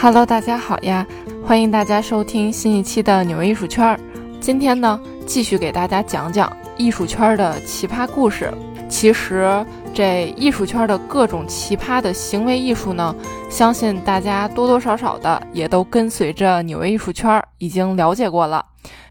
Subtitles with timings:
[0.00, 1.04] Hello，大家好呀！
[1.44, 3.98] 欢迎大家收听新一期的纽约艺术圈。
[4.40, 8.48] 今天呢，继续给大家讲讲艺术圈的奇葩故事。
[8.88, 13.12] 其实，这艺术圈的各种奇葩的行为艺术呢，
[13.50, 18.64] 相信大家多多少少的也都跟随着纽约艺术圈已经了解过了。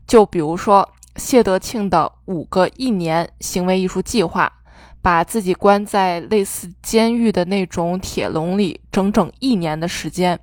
[0.07, 4.49] 就比如说谢德庆的五个一年行为艺术计划，
[5.01, 10.39] 把自己关在类似监狱的那种铁笼里整整一年的时间，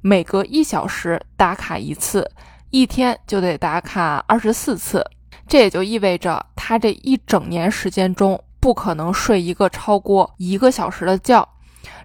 [0.00, 2.30] 每隔一小时打卡一次，
[2.70, 5.04] 一天就得打卡二十四次。
[5.46, 8.40] 这也就意味着他这一整年时间中。
[8.60, 11.46] 不可能睡一个超过一个小时的觉，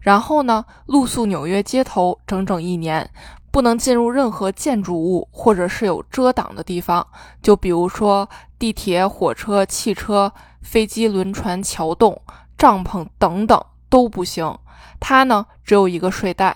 [0.01, 3.09] 然后呢，露宿纽约街头整整一年，
[3.49, 7.07] 不能进入任何建筑物或者是有遮挡的地方，
[7.41, 10.29] 就比如说地铁、火车、汽车、
[10.61, 12.21] 飞机、轮船、桥洞、
[12.57, 14.57] 帐篷等等都不行。
[14.99, 16.55] 他呢，只有一个睡袋。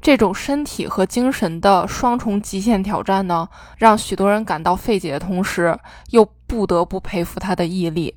[0.00, 3.48] 这种身体和精神的双重极限挑战呢，
[3.78, 5.78] 让许多人感到费解的同时，
[6.10, 8.14] 又不得不佩服他的毅力。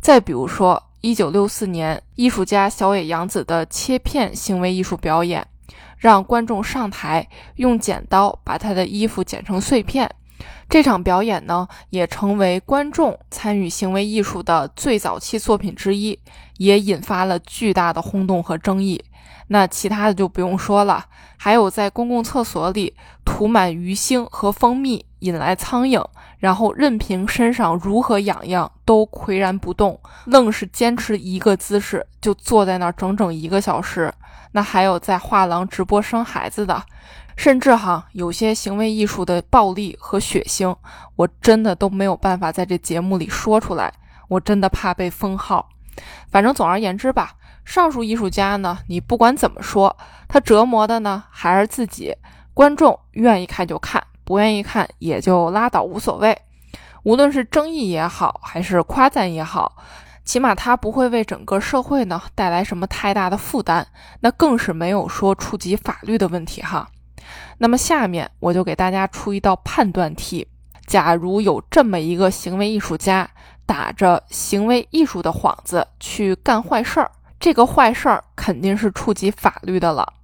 [0.00, 5.46] 再比如说，一九六四年，艺术家小野洋子的切片行为艺术表演，
[5.98, 10.10] 让观众上台用剪刀把他的衣服剪成碎片。
[10.68, 16.18] 这场表演呢，也成为观众参与行为艺术的最早期作品之一，
[16.58, 19.04] 也引发了巨大的轰动和争议。
[19.48, 21.04] 那其他的就不用说了，
[21.36, 22.94] 还有在公共厕所里
[23.24, 26.04] 涂满鱼腥和蜂蜜，引来苍蝇。
[26.38, 34.12] 然后任凭身上如何痒痒，都岿然不动，愣是坚持一个姿势，就坐在那儿整整一个小时。
[34.52, 36.82] 那还有在画廊直播生孩子的，
[37.36, 40.76] 甚至哈有些行为艺术的暴力和血腥，
[41.16, 43.92] 我真的都没有办法在这节目里说出来，
[44.28, 45.68] 我真的怕被封号。
[46.30, 47.32] 反正总而言之吧，
[47.66, 49.94] 上述艺术家呢，你不管怎么说，
[50.28, 52.14] 他折磨的呢还是自己，
[52.54, 54.02] 观众愿意看就看。
[54.24, 56.36] 不愿意看也就拉倒，无所谓。
[57.04, 59.76] 无论是争议也好，还是夸赞也好，
[60.24, 63.86] 起码他不会为整个社会呢带来什么太大的负担，
[64.20, 66.88] 那更是没有说触及法律的问题哈。
[67.58, 70.48] 那么下面我就给大家出一道判断题：
[70.86, 73.30] 假如有这么一个行为艺术家，
[73.64, 77.10] 打着行为艺术的幌子去干坏事儿，
[77.46, 80.14] 这个坏事儿肯定是触及法律的了，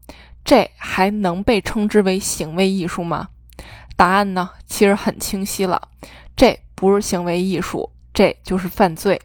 [0.45, 3.29] 这还能被称之为行为艺术吗？
[3.95, 5.81] 答案呢，其实很清晰了，
[6.35, 9.23] 这不是行为艺术，这就是犯罪。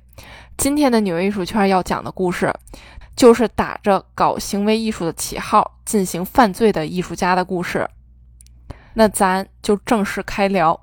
[0.57, 2.53] 今天的纽约艺术圈要讲的故事，
[3.15, 7.89] 就是打着搞行为艺术的旗号进行犯罪的艺术家的故事。
[8.93, 10.79] 那咱就正式开聊。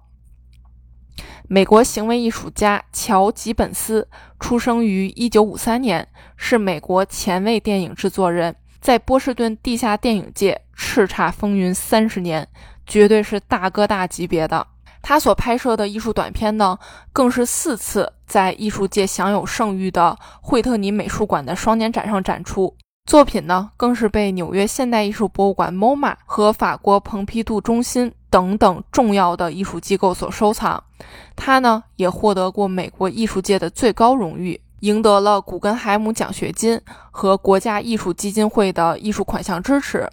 [1.49, 4.09] 美国行为艺术家乔·吉本斯
[4.41, 12.49] 出生于1953年，是美国前卫电影制作人，在波士顿地下电影界叱咤风云三十年。
[12.87, 14.67] 绝对是大哥大级别的。
[15.01, 16.79] 他所拍摄的艺术短片呢，
[17.15, 22.77] 更是四次在艺术界享有盛誉的惠特尼美术馆的双年展上展出。
[23.09, 30.83] 作品呢，更是被纽约现代艺术博物馆 MoMA 和法国蓬皮杜中心等等重要的艺术机构所收藏。
[31.37, 36.81] 他呢，也获得过美国艺术界的最高荣誉，赢得了古根海姆奖学金
[37.13, 40.11] 和国家艺术基金会的艺术款项支持。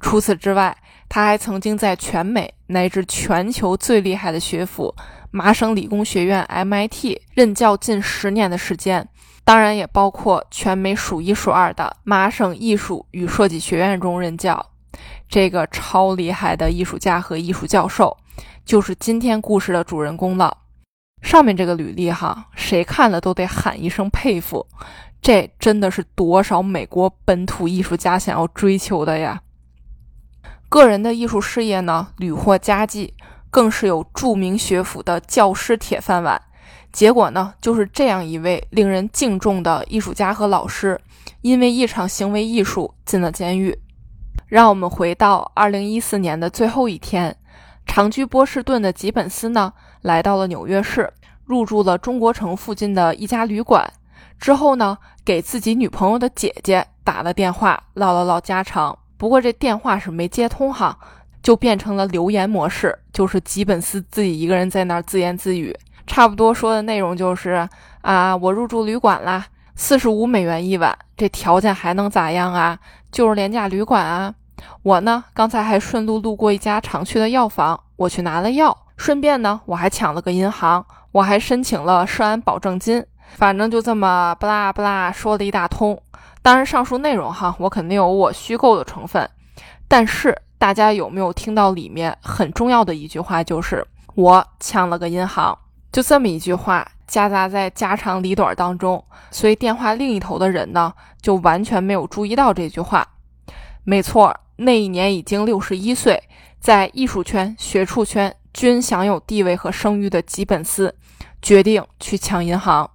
[0.00, 0.74] 除此之外，
[1.06, 4.94] 他还曾经在全美乃至全球最厉害的学府
[5.30, 9.06] 麻省理工学院 （MIT） 任教近十年的时间，
[9.44, 14.69] 当然也包括全美数一数二的麻省艺术与设计学院中任教。
[15.30, 18.16] 这个超厉害的艺术家和艺术教授，
[18.64, 20.58] 就是今天故事的主人公了。
[21.22, 24.66] 上面这个履历哈，谁看了都得喊一声佩服。
[25.22, 29.40] 这真的是多少美国本土艺术家想要追求的呀！
[30.68, 33.14] 个人的艺术事业呢，屡获佳绩，
[33.50, 36.40] 更是有著名学府的教师铁饭碗。
[36.90, 41.00] 结果呢，就是这样一位令人敬重的艺术家和老师，
[41.42, 43.78] 因为一场行为艺术进了监狱。
[44.50, 47.36] 让我们回到二零一四年的最后一天，
[47.86, 51.08] 长居波士顿的吉本斯呢，来到了纽约市，
[51.44, 53.88] 入住了中国城附近的一家旅馆。
[54.40, 58.98] 之后呢，给自己女朋友的姐姐打了电话，唠了唠家常。
[59.16, 60.98] 不过这电话是没接通哈，
[61.40, 65.72] 就变成了留言模式，就是吉本斯自己一个人在那儿自言自语，
[66.08, 67.68] 差不多说的内容就是
[68.00, 69.46] 啊，我入住旅馆啦，
[69.76, 72.76] 四十五美元一晚，这条件还能咋样啊？
[73.12, 74.34] 就是廉价旅馆啊。
[74.82, 83.04] 我呢，刚才还顺路路过一家常去的药房，我去拿了药，顺便呢，我还抢了个银行，我还申请了涉安保证金，
[83.34, 86.00] 反正就这么不拉不拉说了一大通。
[86.42, 89.28] 当然，上述内容哈，我肯定有我虚构的成分，
[89.86, 93.44] 但是大家有没有听到里面很重要的一句话？
[93.44, 95.56] 就是我抢了个银行，
[95.92, 103.06] 就这么一句话夹杂在家长里短当中，所以电话另一头的人呢，就完全没有注意到这句话。
[103.84, 106.22] 没错，那一年已经六十一岁，
[106.60, 110.94] 在艺术圈、学术圈均享有地位和声誉的吉本斯，
[111.40, 112.90] 决定去抢银行。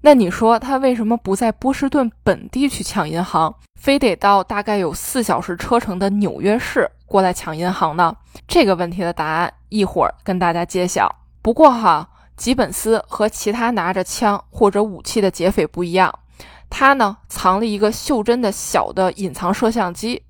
[0.00, 8.16] 那你说他为什么不在波士顿本地去抢银行，非得到大概有四小时车程的纽约市过来抢银行呢？
[8.48, 11.14] 这个问题的答案一会儿跟大家揭晓。
[11.42, 12.08] 不过哈，
[12.38, 16.18] 吉本斯和其他拿着枪或者武器的劫匪不一样，
[16.70, 20.22] 他呢藏了一个袖珍的小的隐藏摄像机。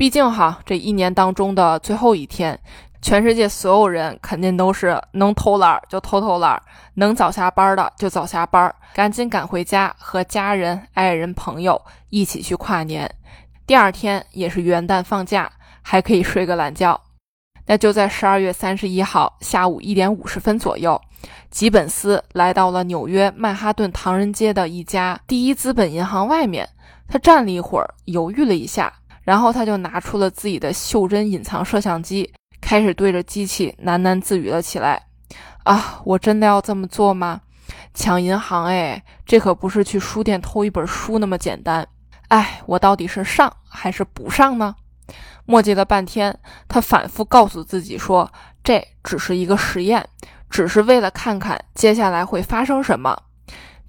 [0.00, 2.58] 毕竟哈，这一年当中的最后一天。
[3.02, 6.58] 全世界所有人肯定都是能偷懒就偷偷懒，
[6.94, 13.14] 能早下班的就早下班，赶紧赶回家和家人、爱人、朋友一起去跨年。
[13.66, 15.52] 第二天也是元旦放假，
[15.82, 16.98] 还可以睡个懒觉。
[17.66, 20.98] 那就在十二月三十一号下午一点五十分左右，
[21.50, 26.66] 吉本斯来到了纽约曼哈顿唐人街的一家第一资本银行外面。
[27.06, 28.92] 他站了一会儿，犹豫了一下，
[29.30, 32.28] 然后他就拿出了自己的袖珍隐藏摄像机。
[32.60, 35.00] 开始对着机器喃喃自语了起来
[35.62, 37.40] ：“啊，我真的要这么做吗？
[37.94, 38.64] 抢银行？
[38.64, 41.86] 哎，这可不是去书店偷一本书那么简单。
[42.26, 44.74] 哎，我到底是上还是不上呢？”
[45.46, 46.36] 墨迹了半天，
[46.66, 48.28] 他反复告诉自己说
[48.64, 50.04] ：“这只是一个实验，
[50.50, 53.16] 只是为了看看接下来会发生什么。”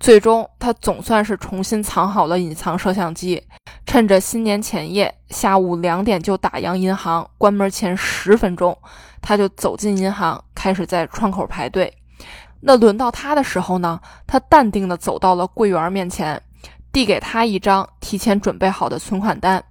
[0.01, 3.41] 最终，他总算是重新藏好了隐藏摄像机。
[3.85, 8.75] 趁着新年前夜下午两点就打烊银行关门前十分钟，
[9.21, 11.93] 他就走进银行，开始在窗口排队。
[12.61, 16.41] 那轮到他的时候呢，他淡定地走到了柜员面前，
[16.91, 19.63] 递给他一张提前准备好的存款单。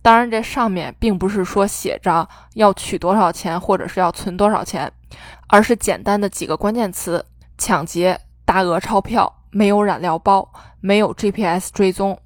[0.00, 4.92] 当然，这上面并不是说写着要取多少钱或者是要存多少钱，
[5.48, 7.24] 而是简单的几个关键词：
[7.58, 9.41] 抢劫、大额钞票。
[9.52, 10.50] 没有染料包，
[10.80, 12.18] 没有 GPS 追踪，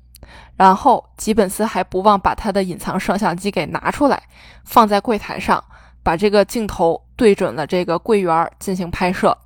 [0.57, 4.23] 然后吉本斯还不忘把他的隐藏摄像机给拿出来，
[4.65, 5.63] 放在柜台上，
[6.03, 9.37] 把这个镜头对准了这个柜员进行拍摄。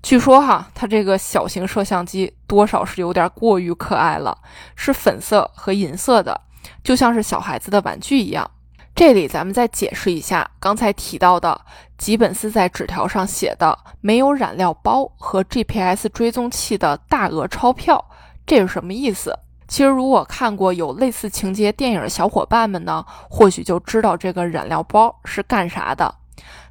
[0.00, 4.38] 据说哈，他这个小型摄像机多少是有点过于可爱了，
[4.76, 6.40] 是粉色和银色的，
[6.84, 8.48] 就像是小孩子的玩具一样。
[8.98, 11.60] 这里咱们再解释一下刚才提到的
[11.96, 18.04] 吉本斯在纸条上写的没有染料包和 GPS 追踪器的大额钞票，
[18.44, 19.38] 这是什么意思？
[19.68, 26.12] 其实如果看过有类似情节电影的小伙伴们呢，或许就知道这个染料包是干啥的。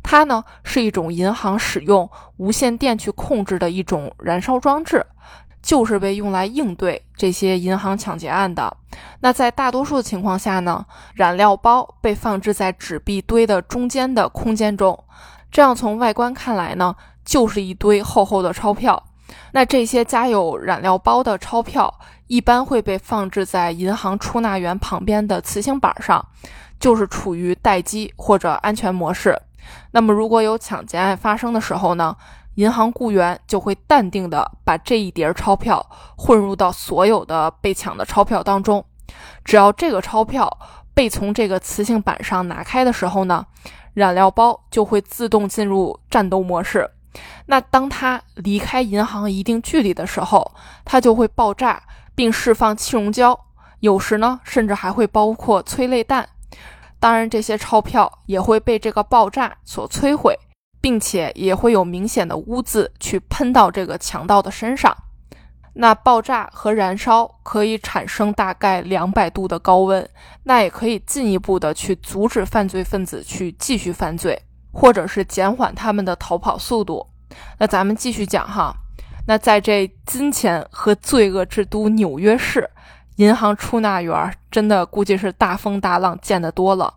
[0.03, 5.05] 它呢是一种银行使用无线电去控制的一种燃烧装置。
[5.67, 8.73] 就是被用来应对这些银行抢劫案的。
[9.19, 14.97] 那在大多数的情况下呢，染料包被放置在纸币堆的中间的空间中，
[15.51, 19.03] 这样从外观看来呢，就是一堆厚厚的钞票。
[19.51, 21.93] 那这些加有染料包的钞票
[22.27, 26.25] 一般会被放置在银行出纳员旁边的磁性板上，
[26.79, 29.37] 就是处于待机或者安全模式。
[29.91, 32.15] 那么如果有抢劫案发生的时候呢？
[32.57, 35.85] 银行雇员就会淡定地把这一叠钞票
[36.17, 38.83] 混入到所有的被抢的钞票当中。
[39.45, 40.57] 只要这个钞票
[40.95, 43.45] 被从这个磁性板上拿开的时候呢，
[43.93, 46.89] 染料包就会自动进入战斗模式。
[47.45, 50.51] 那当它离开银行一定距离的时候，
[50.83, 51.83] 它就会爆炸
[52.15, 53.39] 并释放气溶胶，
[53.81, 56.27] 有时呢甚至还会包括催泪弹。
[56.99, 60.35] 当然，这些钞票也会被这个爆炸所摧毁。
[60.87, 64.95] 并且也会有明显的污渍去喷到这个强盗的身上。
[65.73, 70.09] 那爆炸和燃烧可以产生大概两百度的高温，
[70.43, 74.41] 那也可以进一步的去阻止犯罪分子去继续犯罪，
[74.71, 77.05] 或者是减缓他们的逃跑速度。
[77.59, 78.73] 那咱们继续讲哈。
[79.27, 82.69] 那在这金钱和罪恶之都纽约市，
[83.17, 86.93] 银行出纳员真的估计是大风大浪见得多了，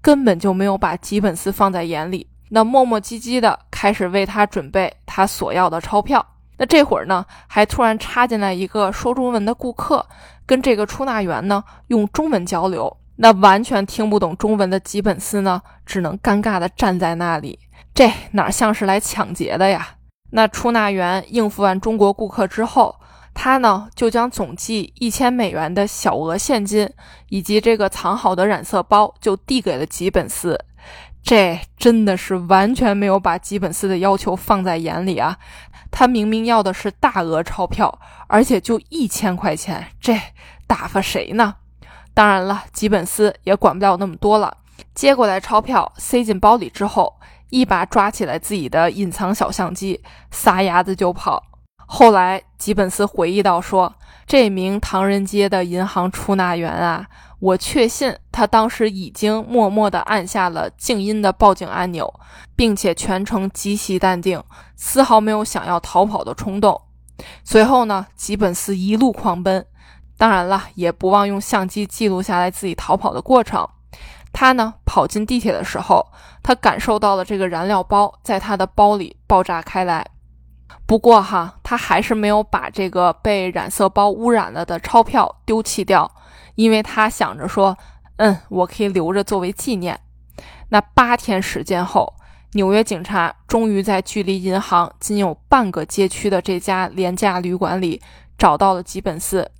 [0.00, 2.28] 根本就没有把吉本斯放在眼里。
[2.54, 6.24] 那磨磨唧唧的开始为他准备他所要的钞票。
[6.58, 10.06] 那这会儿呢，还突然插进来一个说中文的顾客，
[10.44, 12.94] 跟这个出纳员呢用中文交流。
[13.16, 17.58] 那完全听不懂中文的吉本斯呢，只能尴尬的站在那里。
[17.94, 19.88] 这哪像是来抢劫的呀？
[20.30, 22.94] 那出纳员应付完中国顾客之后，
[23.32, 26.90] 他呢就将总计一千美元的小额现金
[27.30, 30.58] 以及这个藏好的染色包就递给了吉本斯。
[31.22, 35.38] 这真的是完全没有把吉本斯的要求放在眼里啊！
[35.90, 40.18] 他明明要的是大额钞票，而且就一千块钱，这
[40.66, 41.54] 打发谁呢？
[42.12, 44.56] 当然了，吉本斯也管不了那么多了，
[44.94, 47.14] 接过来钞票塞进包里之后，
[47.50, 51.42] 一把抓起来自己的隐藏小相机，撒丫子就跑。
[51.86, 53.94] 后来吉本斯回忆到说
[54.26, 57.06] ：“这名唐人街的银行出纳员啊，
[57.42, 62.14] 我确信他当时已经默默地按下了静音的报警按钮，
[62.54, 64.40] 并且全程极其淡定，
[64.76, 66.80] 丝毫没有想要逃跑的冲动。”
[67.42, 69.66] 随后呢，吉本斯一路狂奔，
[70.16, 73.68] 当然了，也不忘用相机记录下来自己逃跑的过程。
[74.32, 76.06] 他呢，跑进地铁的时候，
[76.44, 80.06] 他感受到了这个燃料包在他的包里爆炸开来。
[80.86, 86.08] 不过哈，他还是没有把这个被染色包污染了的钞票丢弃掉，
[86.54, 87.76] 因为他想着说，
[88.16, 89.98] 嗯，我可以留着作为纪念。
[90.68, 92.14] 那八天时间后，
[92.52, 98.00] 纽约警察终于在距离银行仅有半个街区的这家廉价旅馆里
[98.36, 99.50] 找到了吉本斯。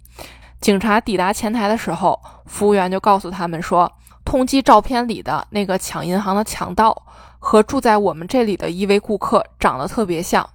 [0.61, 3.91] 警察抵达前台的时候，服务员就告诉他们说，
[4.25, 6.97] 通缉照片里的那个抢银行的强盗
[7.39, 10.49] 和住在我们这里的一位顾客长得特别像。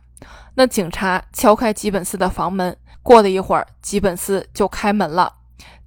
[0.56, 5.34] 那警察敲开吉本斯的房门，过了一会儿，吉本斯就开门了。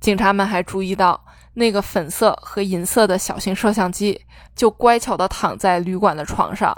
[0.00, 1.22] 警察们还注意到，
[1.54, 4.20] 那个粉色和银色的小型摄像机
[4.56, 6.76] 就乖巧地躺在旅馆的床上。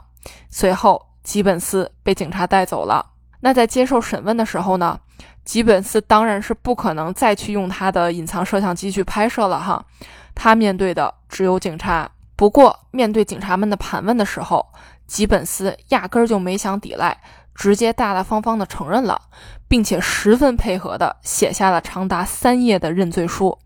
[0.50, 3.04] 随后，吉本斯被警察带走了。
[3.40, 4.98] 那在接受审问的时候呢，
[5.44, 9.84] 吉本斯当然是不可能再去用他的隐藏摄像机去拍摄了哈。
[10.34, 12.10] 他面对的只有警察。
[12.34, 14.66] 不过，面对警察们的盘问的时候，
[15.06, 17.16] 吉本斯压根儿就没想抵赖。
[17.54, 19.20] 直接大大方方地承认了，
[19.68, 23.58] 并且十分配合地写下了长达三页的认罪书。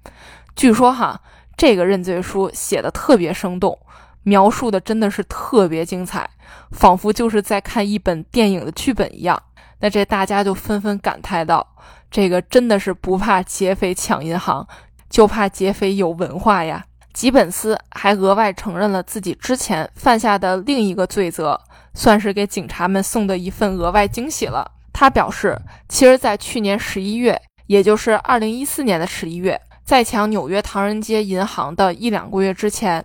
[0.55, 1.21] 据说哈，
[1.57, 3.79] 这个认罪书写的特别生动，
[4.23, 6.29] 描述的真的是特别精彩，
[6.71, 9.41] 仿佛就是在看一本电影的剧本一样。
[9.81, 11.67] 那这大家就纷纷感叹道
[12.11, 14.67] ：“这个真的是不怕劫匪抢银行，
[15.11, 16.87] 就怕劫匪有文化呀！”
[17.17, 21.59] 吉本斯还额外承认了自己之前犯下的另一个罪责。
[21.95, 24.71] 算是给警察们送的一份额外惊喜了。
[24.93, 25.59] 他表示，
[25.89, 33.03] 其实，在去年十一月，也就是二零一四年的十一月，在抢纽约唐人街银行的一两个月之前，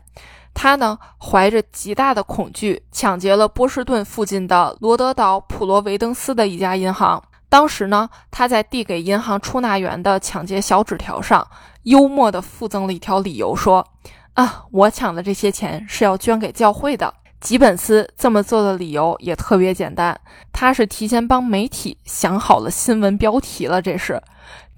[0.54, 7.24] 他呢怀着极大的恐惧，抢劫了波士顿附近的罗德岛普罗维登斯的一家银行。
[7.52, 11.46] 当时呢，他在递给银行出纳员的抢劫小纸条上，
[11.84, 13.86] 幽默地附赠了一条理由，说
[14.36, 20.18] ：“啊，我抢的这些钱是要捐给教会的。”吉本斯这么做的理由也特别简单，
[20.54, 23.82] 他是提前帮媒体想好了新闻标题了。
[23.82, 24.24] 这是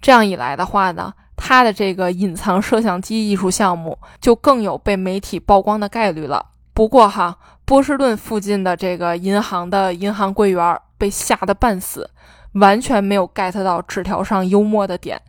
[0.01, 6.44] 这样一来的话呢，他的这个隐藏摄像机艺术项目就更有被媒体曝光的概率了。
[6.74, 12.10] 不过哈，波士顿附近的这个银行的银行柜员被吓得半死，
[12.53, 15.22] 完全没有 get 到纸条上幽默的点，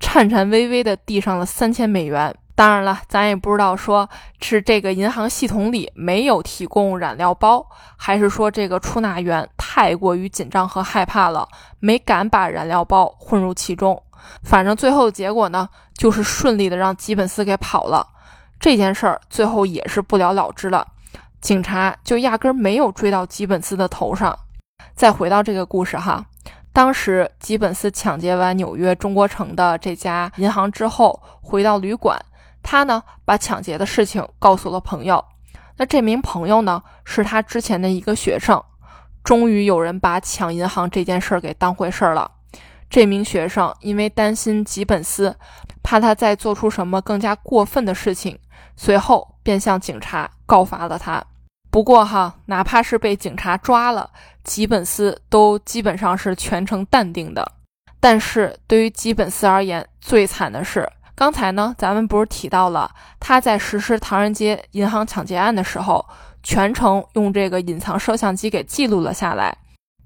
[0.00, 2.34] 颤颤巍巍地递上了三千美元。
[2.54, 4.08] 当然了，咱也不知道说
[4.40, 7.64] 是这个银行系统里没有提供染料包，
[7.96, 11.46] 还是说这个出纳员太过于紧张和害怕了，
[11.78, 14.02] 没敢把染料包混入其中。
[14.42, 18.04] 反正最后的结果呢，就是顺利的让吉本斯给跑了。
[18.58, 20.84] 这件事儿最后也是不了了之了，
[21.40, 24.36] 警察就压根儿没有追到吉本斯的头上。
[24.96, 26.24] 再回到这个故事哈，
[26.78, 32.16] 当时吉本斯抢劫完纽约中国城的这家银行之后，回到旅馆。
[32.62, 35.24] 他呢，把抢劫的事情告诉了朋友。
[35.78, 38.62] 那这名朋友呢，是他之前的一个学生。
[39.24, 42.30] 终于有人把抢银行这件事儿给当回事儿了。
[42.88, 45.34] 这名学生因为担心吉本斯，
[45.82, 48.38] 怕他再做出什么更加过分的事情，
[48.76, 51.24] 随后便向警察告发了他。
[51.78, 54.10] 不过哈，哪怕是被警察抓了，
[54.42, 57.52] 吉本斯都基本上是全程淡定的。
[58.00, 60.90] 但是对于吉本斯而言，最惨的是。
[61.14, 66.04] 刚才呢，咱们不是提到了他在实施唐人街银行抢劫案的时候，
[66.42, 69.56] 全程用这个隐藏摄像机给记录了下来。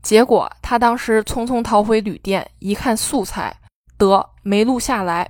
[0.02, 3.56] 结果他当时匆匆逃回旅店，一看素材，
[3.96, 5.26] 得没录下来。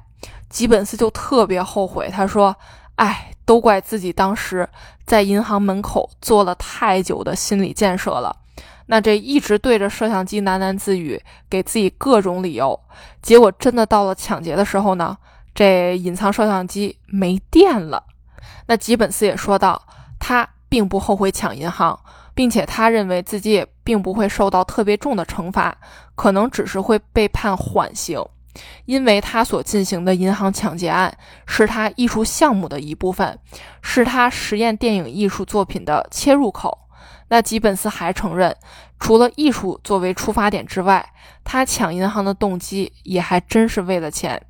[0.51, 2.57] 吉本斯就特别后悔，他说
[2.99, 4.67] ：“哎，都怪自己当时
[5.05, 8.35] 在银行门口做了太久的心理建设了。
[8.87, 12.81] 那这一直对着摄像机喃喃自语，给自己各种理由，
[13.21, 15.15] 结果真的到了抢劫的时候呢？”
[15.55, 18.03] 这隐藏摄像机没电了，
[18.69, 19.83] 那吉本斯也说到，
[20.19, 22.01] 他并不后悔抢银行，
[22.35, 25.77] 并且他认为自己也并不会受到特别重的惩罚，
[26.15, 28.19] 可能只是会被判缓刑，
[28.85, 31.17] 因为他所进行的银行抢劫案
[31.47, 33.39] 是他艺术项目的一部分，
[33.81, 36.79] 是他实验电影艺术作品的切入口。
[37.29, 38.55] 那吉本斯还承认，
[39.01, 41.09] 除了艺术作为出发点之外，
[41.43, 44.41] 他抢银行的动机也还真是为了钱。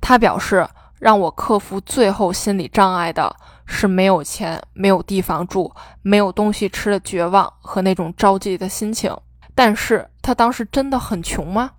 [0.00, 0.66] 他表示，
[0.98, 9.14] 让我克服最后心理障碍的是没有钱、没有地方住、没有东西吃的绝望和那种着急的心情。
[9.54, 11.72] 但是他当时真的很穷吗？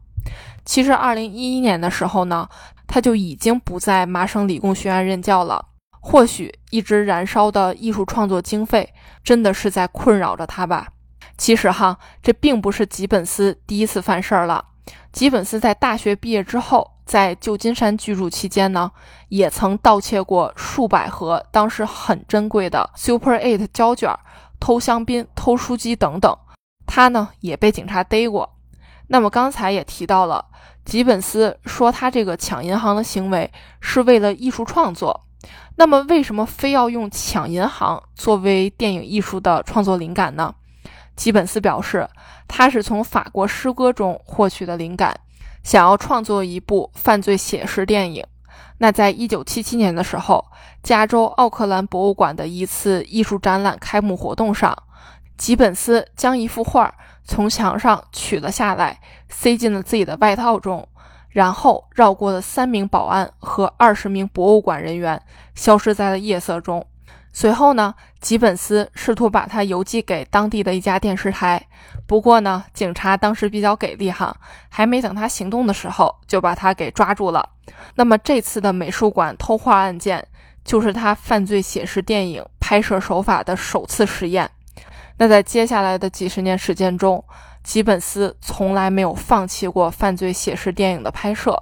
[0.67, 2.47] 其实，二零一一年的时候呢，
[2.85, 5.65] 他就已经不在麻省理工学院任教了。
[6.01, 8.93] 或许一直燃烧的艺术创作经费，
[9.23, 10.87] 真的是在困扰着他吧。
[11.37, 14.65] 其实哈，这并不是吉本斯第一次犯事儿了。
[15.13, 18.91] 吉本斯在大学毕业之后，在旧金山居住期间呢，
[19.29, 24.13] 也曾盗窃过数百盒当时很珍贵的 Super Eight 胶卷，
[24.59, 26.37] 偷香槟、偷书籍等等。
[26.85, 28.57] 他呢也被警察逮过。
[29.09, 30.43] 那么刚才也提到了，
[30.87, 33.51] 吉本斯说他这个抢银行的行为
[33.81, 35.25] 是为了艺术创作。
[35.75, 40.55] 那么为什么非要用抢银行作为电影艺术的创作灵感呢？
[41.17, 42.07] 吉本斯表示，
[42.47, 45.19] 他是从法国诗歌中获取的灵感，
[45.61, 48.25] 想要创作一部犯罪写实电影。
[48.77, 50.45] 那在一九七七年的时候，
[50.81, 54.73] 加州奥克兰博物馆的一次艺术展览开幕活动上，
[55.37, 56.95] 吉本斯将一幅画
[57.27, 60.87] 从墙上取了下来，塞进了自己的外套中。
[61.29, 65.21] 然后绕过了三名保安和二十名博物馆人员，
[65.53, 66.83] 消失在了夜色中。
[67.31, 71.63] 随后呢，吉本斯试图把它邮寄给当地的一家电视台。
[72.07, 74.35] 不过呢，警察当时比较给力哈，
[74.69, 77.47] 还没等他行动的时候，就把他给抓住了。
[77.93, 80.25] 那么这次的美术馆偷画案件，
[80.63, 84.49] 就是他犯罪写实电影拍摄手法的首次实验。
[85.17, 87.23] 那在接下来的几十年时间中，
[87.63, 91.57] 吉本斯从来没有放弃过犯罪写实电影的拍摄，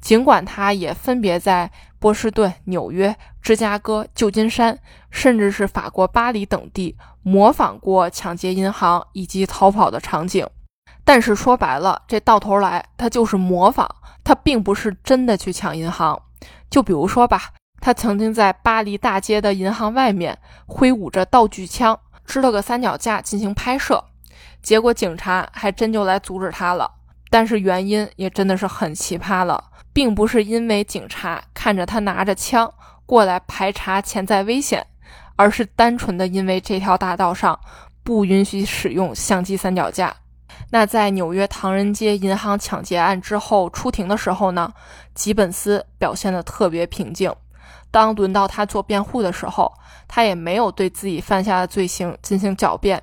[0.00, 4.78] 尽管他也分别在波士顿、纽约、芝加哥、旧金山，
[5.10, 10.46] 甚至是法国巴黎等地模仿过抢劫银行以及逃跑的场景。
[11.04, 13.88] 但是说白了，这到头来他就是模仿，
[14.22, 16.20] 他并不是真的去抢银行。
[16.70, 24.04] 就比如说吧，他曾经在巴黎大街的银行外面挥舞着道具枪，支了个三脚架进行拍摄。
[24.62, 26.90] 结果警察还真就来阻止他了，
[27.30, 32.70] 但是原因也真的是很奇葩了，并不是因为警察看着他拿着枪
[33.06, 34.86] 过来排查潜在危险，
[35.36, 37.58] 而是单纯的因为这条大道上
[38.02, 40.14] 不允许使用相机三脚架。
[40.70, 44.70] 那在纽约唐人街银行抢劫案之后出庭的时候呢，
[45.14, 47.32] 吉本斯表现得特别平静。
[47.98, 49.72] 当轮到他做辩护的时候，
[50.06, 53.02] 他也没有对自己犯下的罪行进行狡辩。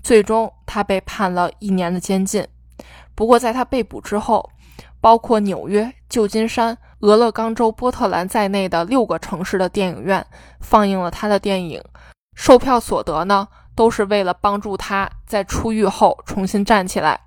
[0.00, 2.46] 最终，他被判了一年的监禁。
[3.16, 4.48] 不过，在他被捕之后，
[5.00, 10.24] 包括纽约、旧金山、俄勒冈州波特兰在内的六个城市的电影院
[10.60, 11.82] 放映了他的电影。
[12.36, 17.18] 售票所得呢，都是为了帮助他在出狱后重新站起来。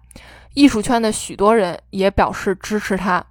[0.54, 3.26] 艺术圈的许多人也表示支持他。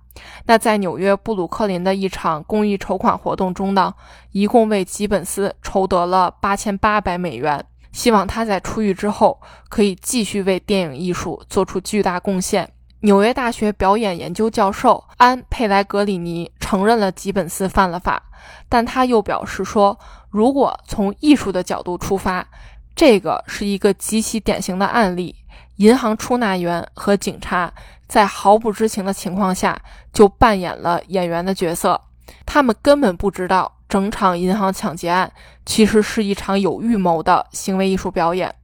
[0.46, 3.94] 那在纽约布鲁克林的一场公益筹款活动中呢，
[4.32, 7.64] 一共为吉本斯筹得了八千八百美元。
[7.92, 12.70] 希望他在出狱之后可以继续为电影艺术做出巨大贡献。
[13.00, 18.22] 纽约大学表演研究教授安佩莱格里尼承认了吉本斯犯了法，
[18.68, 22.46] 但他又表示说，如果从艺术的角度出发，
[22.94, 25.34] 这个是一个极其典型的案例：
[25.80, 27.72] 银行出纳员和警察
[28.06, 29.74] 在毫不知情的情况下
[30.12, 31.98] 就扮演了演员的角色，
[32.44, 33.72] 他们根本不知道。
[33.88, 35.32] 整场银行抢劫案
[35.66, 38.54] 其实是一场有预谋的行为艺术表演，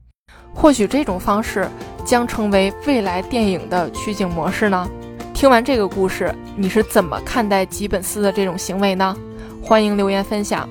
[0.53, 1.67] 或许这种方式
[2.05, 4.87] 将成为未来电影的取景模式呢？
[5.33, 9.17] 听完这个故事，你是怎么看待吉本斯的这种行为呢？
[9.61, 10.69] 欢迎留言分享。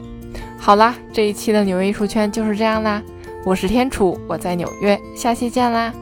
[0.57, 3.03] 好啦，这一期的纽约艺术圈就是这样啦，
[3.45, 5.93] 我是天楚，我在纽约，下期见啦。